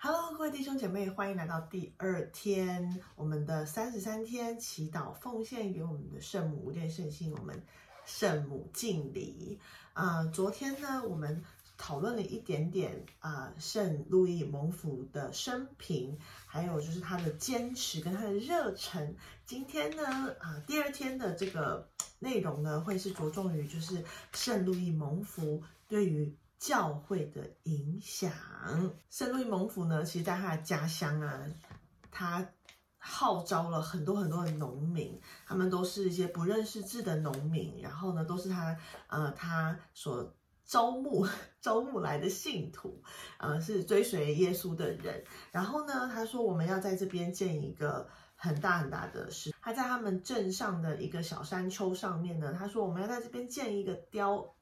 [0.00, 7.60] Hello，各位弟兄姐妹，欢迎来到第二天，我们的三十三天祈祷奉献给我们的圣母无殿圣心，我们
[8.06, 9.58] 圣母敬礼。
[9.94, 11.44] 啊、昨天呢，我们
[11.76, 19.16] 讨论了一点点啊、圣路易蒙福的生平，还有就是他的坚持跟他的热忱。
[19.44, 21.88] 今天呢，啊、第二天的这个
[22.20, 28.30] 内容呢，会是着重于就是圣路易蒙福对于教会的影响。
[29.08, 31.44] 圣路易蒙福呢，其实在他的家乡啊，
[32.10, 32.46] 他
[32.98, 41.26] 号召了很多很多的农民，他们都是一些不认识字的农民，然后呢，都是他呃他所招募
[41.62, 43.02] 招募来的信徒，
[43.38, 45.24] 呃，是追随耶稣的人。
[45.52, 54.54] 然后呢，他说我们要在这边建一个很大很大的石，他在他们镇上的一个小山丘上面呢，他说我们要在这边建一个雕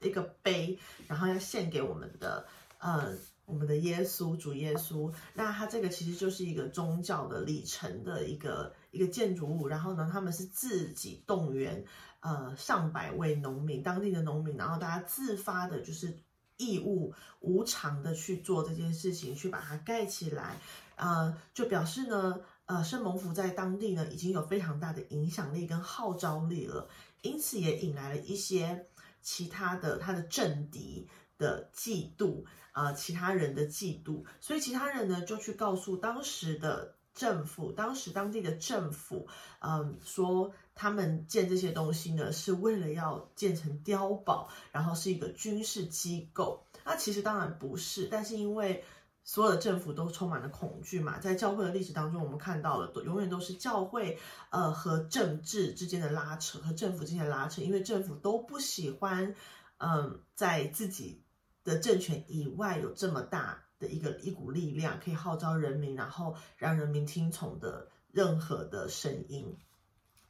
[0.00, 2.46] 一个碑，然后要献给我们的
[2.78, 3.12] 呃
[3.46, 5.12] 我们的耶稣主耶稣。
[5.34, 11.84] 那它这个其实就是一个宗教的里程的一个一个建筑物，然后呢，他们是自己动员
[12.20, 16.16] 呃上百位农民，当地的农民，然后大家自发的就是
[16.56, 20.58] 义务无偿的去做这件事情，去把它盖起来，
[20.96, 22.40] 呃，就表示呢。
[22.66, 26.88] 呃，圣蒙福在当地呢已经有非常大的影响力跟号召力了，
[27.20, 28.86] 因此也引来了一些
[29.24, 31.08] 其他的他的政敌
[31.38, 39.26] 的嫉妒，呃，其他人的嫉妒，所以其他人呢就去告诉当时的政府，当时当地的政府，
[39.60, 46.64] 嗯，说他们建这些东西呢是为了要建成碉堡，然后是一个军事机构。
[46.84, 48.84] 那其实当然不是，但是因为
[49.26, 54.18] 所有的政府都充满了恐惧嘛，在教会的历史当中，我们看到了，都永远都是教会
[54.50, 59.34] 呃和政治之间的拉扯，和政府之间的拉扯，因为政府都不喜欢，
[59.78, 61.22] 嗯，在自己
[61.64, 69.56] 的政权以外有这么大的一个一股力量，可以号召人民，然后让人民听从的任何的声音，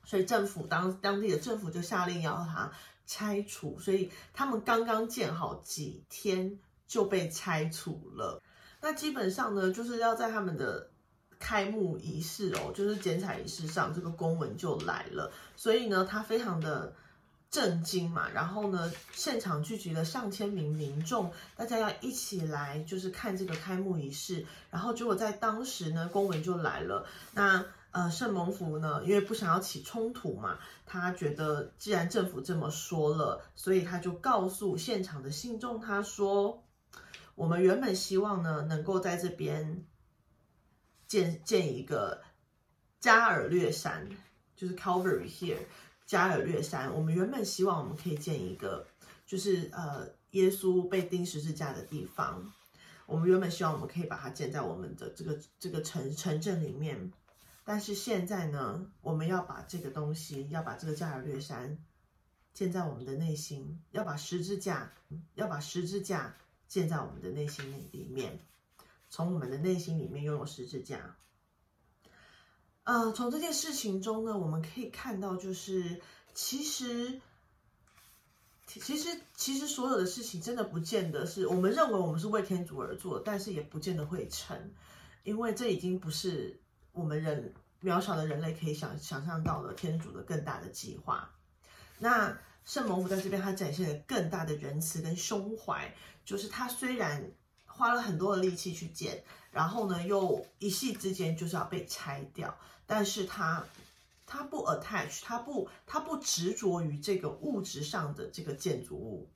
[0.05, 2.71] 所以政府当当地的政府就下令要它
[3.07, 8.41] 拆除，所以他们刚刚建好几天就被拆除了。
[8.85, 10.91] 那基本上呢，就是要在他们的
[11.39, 15.33] 开幕仪式哦，就是剪彩仪式上，这个公文就来了。
[15.57, 16.93] 所以呢，他非常的
[17.51, 18.29] 震惊嘛。
[18.29, 24.45] 然后呢，现场聚集了上千名民众，大家要一起来，就是看这个开幕仪式。
[24.71, 27.07] 然后结果在当时呢，公文就来了。
[27.33, 36.61] 那呃，圣蒙福呢，因为不想要起冲突嘛，他觉得既然政府这么说了，所以他就告诉现场的信众，他说。
[37.35, 39.85] 我们原本希望呢，能够在这边
[41.09, 42.23] 建建一个
[43.01, 44.09] 加尔略山，
[44.55, 45.59] 就是 Calvary here，
[46.07, 46.95] 加尔略山。
[46.95, 48.87] 我们原本希望我们可以建一个，
[49.27, 52.53] 就是呃耶稣被钉十字架的地方。
[53.07, 57.13] 我们原本希望我们可以把它建在我们的这个这个城城镇里面，
[57.65, 61.77] 但是现在呢，我们要把这个东西，要把这个加尔略山
[62.55, 64.93] 建在我们的内心，要把十字架，
[65.35, 66.37] 要把十字架。
[66.69, 68.39] 建在我们的内心里面，
[69.11, 71.17] 从我们的内心里面拥有十字架。
[72.85, 76.01] 呃，从这件事情中呢，我们可以看到，就是
[76.35, 77.21] 其实，
[78.67, 84.73] 其实，其实所有的事情真的不见得是我们认为我们是为天主而做，但是也不见得会成，
[85.23, 86.61] 因为这已经不是
[86.93, 91.31] 我们人渺小的人类可以想想象到的天主的更大的计划。
[91.99, 95.95] 那圣母府在这边，他展现了更大的仁慈跟胸怀。
[96.25, 97.31] 就是他虽然
[97.67, 103.63] 花了很多的力气去建，然后呢，又一夕之间就是要被拆掉，但是他
[104.25, 109.31] 他不 attach，他不他不执着于这个物质上的这个建筑物，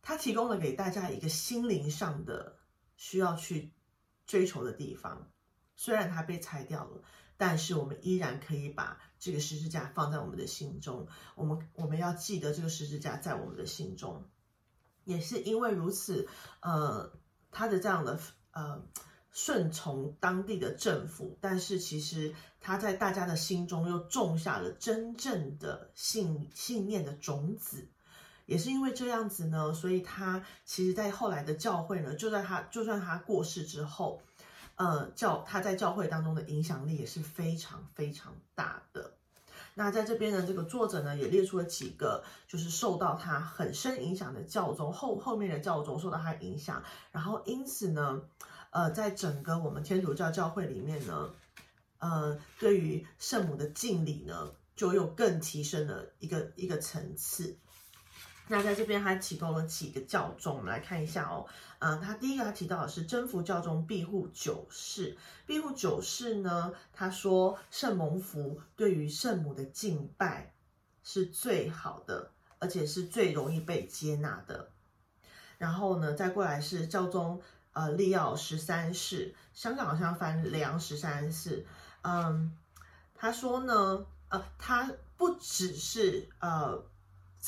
[0.00, 2.56] 他提供了给大家一个心灵上的
[2.96, 3.70] 需要去
[4.26, 5.30] 追求的地方。
[5.78, 7.02] 虽然它被拆掉了，
[7.36, 11.06] 但是我们依然可以把这个十字架放在我们的心中。
[11.34, 14.24] 我们我们要记得这个十字架在我们的心中。
[15.04, 16.26] 也是因为如此，
[16.60, 17.12] 呃，
[17.50, 18.18] 他的这样的
[18.50, 18.82] 呃
[19.30, 27.86] 顺从当地的政府，但是其实他在大家的心中又种下了真正的信信念的种子。
[28.46, 34.22] 也是因为这样子呢，所以他其实，在后来的教会呢，就在他就算他过世之后，
[34.76, 39.12] 呃，教他在教会当中的影响力也是非常非常大的。
[39.74, 46.82] 那在这边呢，这个作者呢也列出了几个，就是受到他很深影响的教宗后后面的教宗受到他影响，
[47.12, 48.22] 然后因此呢，
[48.70, 51.30] 呃，在整个我们天主教教会里面呢，
[51.98, 57.58] 呃，对于圣母的敬礼呢，就又更提升了一个一个层次。
[58.48, 61.44] 那在这边他提供了几个教宗，我们来看一下哦。
[61.80, 65.18] 嗯，他第一个他提到的是真福教宗庇护九世。
[65.46, 70.54] 庇护九世呢，他说圣蒙福对于圣母的敬拜
[71.02, 74.70] 是最好的，而且是最容易被接纳的。
[75.58, 81.66] 然后呢，再过来是教宗呃利奥十三世，香港好像翻梁十三世。
[82.02, 82.56] 嗯，
[83.12, 86.86] 他说呢，呃，他不只是呃。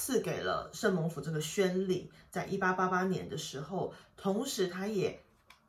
[0.01, 5.25] 赐给了圣蒙府这个宣礼，在一八八八年的时候，同时他也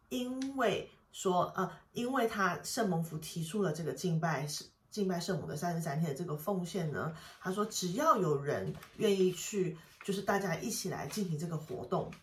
[0.10, 4.48] 因为说，呃，因为他圣蒙府提出了这个敬拜
[4.92, 12.14] 敬拜圣母的三十三天的这个奉献呢，他说只要有人愿意去，就是大家一起来进行这个活动，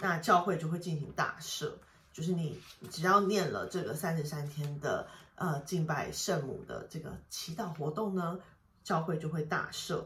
[0.00, 1.70] 那教会就会进行大赦，
[2.12, 2.60] 就是你
[2.90, 8.40] 只要念了这个三十三天的呃敬拜圣母的这个祈祷活动呢，
[8.82, 10.04] 教会就会大赦。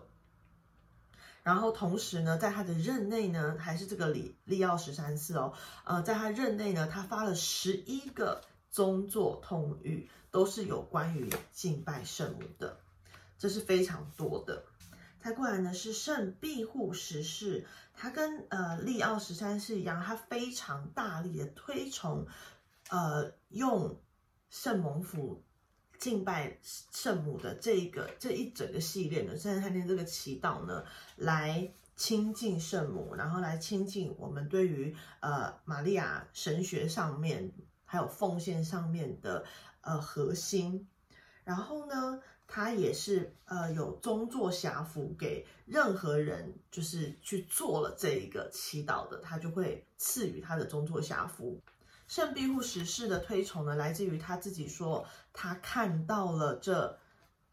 [1.46, 5.52] 然后同时呢，在他的任内呢，还是这个利利奥十三世哦，
[5.84, 12.80] 呃，在他任内呢，他发了十一个宗座通谕，都是有关于敬拜圣母的，
[13.38, 14.64] 这是非常多的。
[15.22, 17.64] 再过来呢，是圣庇护十世，
[17.94, 22.26] 他跟呃利奥十三世一样，他非常大力的推崇，
[22.88, 24.00] 呃，用
[24.50, 25.44] 圣蒙福。
[26.06, 30.84] 敬拜圣母的这一个这一整个系列呢，甚至他连这个祈祷呢，
[31.16, 37.50] 来亲近圣母，然后来亲近我们对于呃玛利亚神学上面
[37.84, 39.44] 还有奉献上面的
[39.80, 40.86] 呃核心。
[41.42, 51.60] 然后呢，他也是呃有宗座辖福给任何人，就是去做了这一个祈祷的，他就会赐予他的宗座辖福。
[52.06, 56.98] 圣庇护十世的推崇呢，来自于他自己说，他看到了这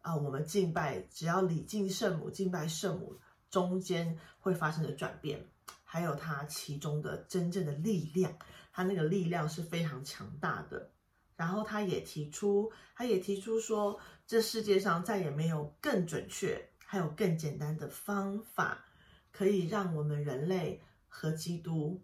[0.01, 3.17] 啊，我们敬拜只要礼敬圣母、敬拜圣母
[3.50, 5.44] 中间会发生的转变，
[5.83, 8.38] 还有他其中的真正的力量，
[8.71, 10.91] 他那个力量是非常强大的。
[11.35, 18.85] 然后他也提出，他也提出说，这世界上再也没有更准确、还有更简单的方法，
[19.31, 22.00] 可以让我们人类和基督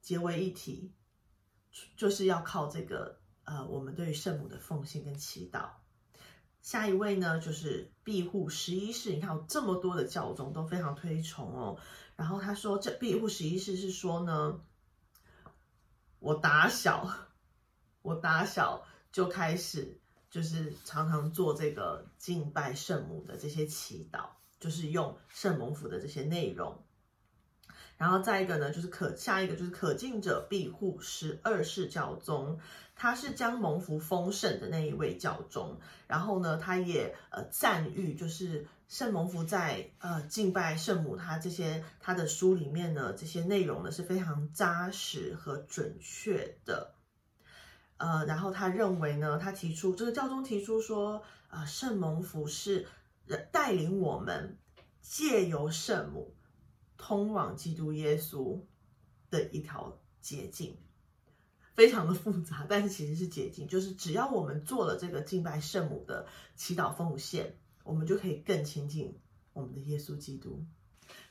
[0.00, 0.92] 结为一体。
[1.96, 5.68] 就是要靠这个呃，我们对于圣母的奉献跟祈祷。
[6.62, 9.12] 下一位呢，就是庇护十一世。
[9.12, 11.78] 你看，有这么多的教宗都非常推崇哦。
[12.16, 14.60] 然后他说，这庇护十一世是说呢，
[16.18, 17.08] 我打小
[18.02, 26.85] 我打小就开始，就是常常做这个敬拜圣母的这些祈祷，就是用圣母府的这些内容。
[27.98, 32.58] 然后再一个呢，就是可下一个就是可敬者庇护十二世教宗，
[32.94, 35.78] 他是将蒙福丰盛的那一位教宗。
[36.06, 46.92] 然后呢，他也呃赞誉，就是圣蒙福在呃敬拜圣母他这些他的书里面呢，这些内容呢是非常扎实和准确的。
[47.96, 52.86] 呃，然后他认为呢，他提出这个教宗提出说，啊，圣蒙福是
[53.50, 54.58] 带领我们
[55.00, 56.35] 借由圣母。
[56.98, 58.60] 通往基督耶稣
[59.30, 60.76] 的一条捷径，
[61.74, 69.18] 非常的复杂，但是其实是捷径，就是只要我们做了这个敬拜圣母的祈祷奉献，我们就可以更亲近
[69.52, 70.64] 我们的耶稣基督。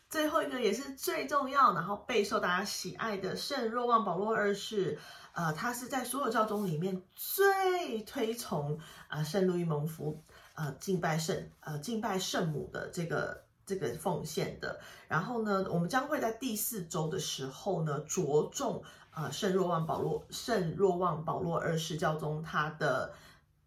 [0.07, 4.99] 最后一个也是最重要，然后备受大家喜爱的圣若望保罗二世，
[5.33, 13.43] 呃，他是在所有教宗里面最推崇啊圣路易蒙福呃敬拜圣呃敬拜圣母的这个。
[13.65, 23.13] 这个奉献的，然后呢，我们将会在第四周的时候呢，着重啊圣若望保罗圣若望保罗二世教宗他的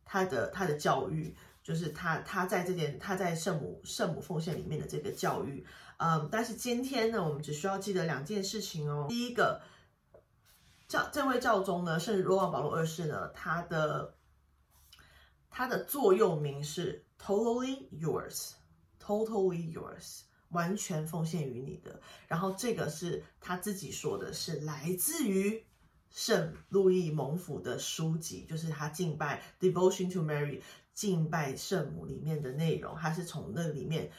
[0.04, 9.06] 他的他的教育，就是他他在这件他在圣母圣母奉献里面的这个教育，嗯，但是今天呢，我们只需要记得两件事情哦。
[9.08, 9.60] 第一个
[10.86, 14.14] 教这位教宗呢，圣若望保罗二世呢，他的
[15.50, 18.52] 他的座右铭是 Totally Yours。
[19.08, 21.98] Totally yours，完全奉献于你的。
[22.26, 25.64] 然后这个是他自己说的，是来自于
[26.10, 30.60] 圣路易蒙福的书籍，就是他敬拜 Devotion to Mary，
[30.92, 34.10] 敬拜圣母里面的内容，他是从那里面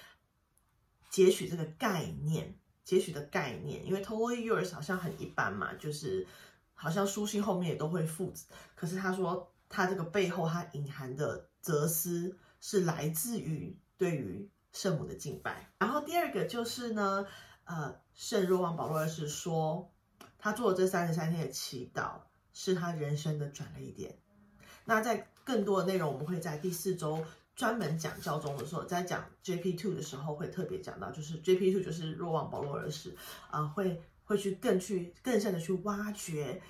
[1.12, 3.86] 截取这个概念，截取的概念。
[3.86, 6.26] 因为 Totally yours 好像很一般嘛，就是
[6.74, 8.34] 好像书信后面也都会附，
[8.74, 14.50] 可是他说他这个背后他隐含的哲思是来自于对于。
[14.72, 17.26] 圣母的敬拜，然后第二个就是呢，
[17.64, 19.92] 呃，圣若望保罗二世说，
[20.38, 22.22] 他做了这三十三天的祈祷
[22.54, 24.18] 是他人生的转捩点。
[24.86, 27.24] 那在更多的内容，我们会在第四周
[27.56, 33.16] 专门讲教宗的时候，在讲 JP Two 的时候会特别讲到，就是 JP Two 就是若望保罗二世
[33.50, 36.62] 啊，会会去更去更深的去挖掘，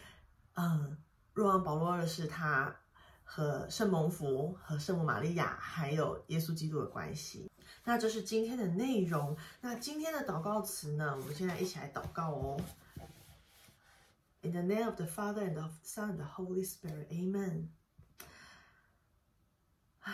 [0.55, 0.97] 嗯，
[1.33, 2.75] 若望保罗二世他
[3.23, 7.48] 和圣蒙福和圣母玛利亚还有耶稣基督的关系。
[7.89, 9.35] 那这是今天的内容。
[9.61, 11.17] 那今天的祷告词呢？
[11.19, 12.61] 我们现在一起来祷告哦。
[14.41, 17.69] In the name of the Father and the Son and the Holy Spirit, Amen.
[20.01, 20.13] 啊，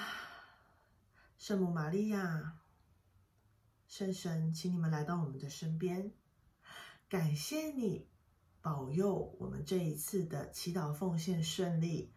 [1.37, 2.53] 圣母玛利亚，
[3.89, 6.13] 圣神，请你们来到我们的身边，
[7.09, 8.07] 感谢你
[8.61, 12.13] 保佑我们这一次的祈祷奉献顺利，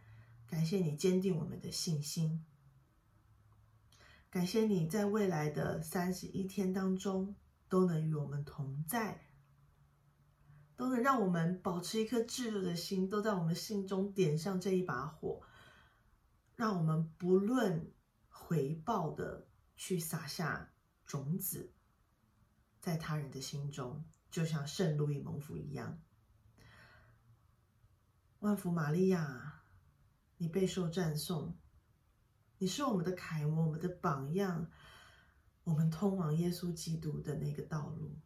[0.47, 2.47] 感谢你坚定我们的信心，
[4.31, 7.35] 感谢你在未来的三十一天当中
[7.69, 9.25] 都能与我们同在。
[10.77, 15.43] 都能让我们保持一颗炙热的心，都在我们心中点上这一把火，
[16.55, 17.93] 让我们不论
[18.29, 20.73] 回报的去撒下
[21.05, 21.73] 种子，
[22.81, 25.99] 在他人的心中，就像圣路易蒙福一样。
[28.39, 29.65] 万福玛利亚，
[30.37, 31.59] 你备受赞颂，
[32.59, 34.69] 你是我们的楷模，我们的榜样，
[35.63, 38.17] 我们通往耶稣基督的那个道路。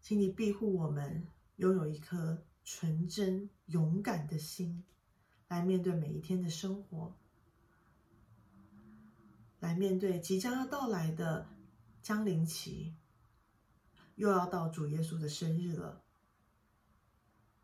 [0.00, 4.82] 请你庇护我们，拥有一颗纯真、勇敢的心，
[5.48, 7.14] 来面对每一天的生活，
[9.60, 11.46] 来面对即将要到来的
[12.02, 12.96] 江临期，
[14.14, 16.02] 又要到主耶稣的生日了。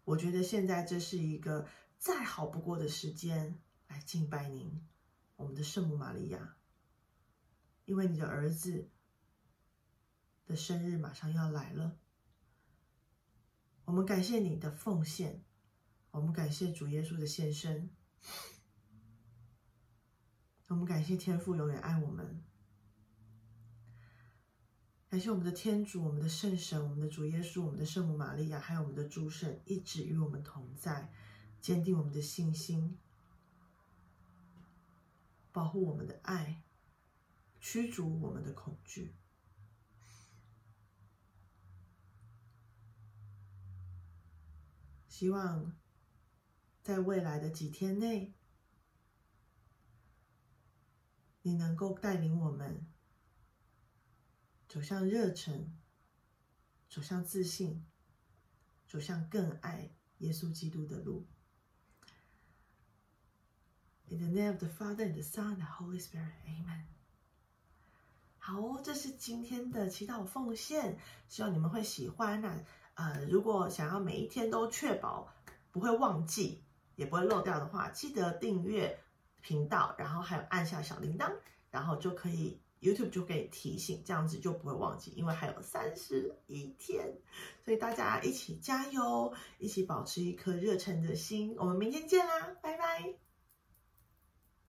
[0.04, 1.66] 我觉得现在这是一个
[1.98, 4.86] 再好不过的时间来敬拜您，
[5.36, 6.56] 我们的圣母玛利亚，
[7.84, 8.88] 因为你的儿子
[10.46, 11.98] 的生日马上要来了。
[13.84, 15.42] 我们感谢你的奉献，
[16.10, 17.90] 我们感谢主耶稣的献身，
[20.68, 22.44] 我们感谢天父永远爱我们，
[25.08, 31.10] 感谢我们的天主、我们的圣神、我们的主耶稣、我们的圣母玛利亚，还有我们的诸圣，一直与我们同在，
[31.60, 32.98] 坚定我们的信心，
[35.52, 36.62] 保护我们的爱，
[37.60, 39.14] 驱逐我们的恐惧。
[45.08, 45.76] 希望
[46.82, 48.32] 在未来的几天内，
[51.42, 52.86] 你能够带领我们
[54.68, 55.76] 走向热忱，
[56.88, 57.84] 走向自信，
[58.86, 61.26] 走向更爱耶稣基督的路。
[64.10, 66.84] In the name of the Father and the Son and the Holy Spirit, Amen.
[68.38, 70.96] 好，这是今天的祈祷奉献，
[71.28, 72.64] 希望你们会喜欢那。
[72.94, 75.32] 呃，如果想要每一天都确保
[75.70, 76.64] 不会忘记，
[76.96, 78.98] 也不会漏掉的话，记得订阅
[79.40, 81.30] 频道，然后还有按下小铃铛，
[81.70, 87.14] 然后就可以 YouTube 就可以提醒，这样子就不会忘记，因为还有三十一天，
[87.64, 93.27] 所以大家一起加油，一起保持一颗热忱的心，我们明天见啦，拜拜。